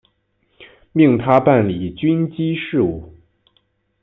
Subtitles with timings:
[0.93, 3.13] 命他办理军机事务。